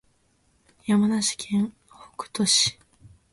[0.87, 1.75] 山梨県
[2.17, 2.79] 北杜市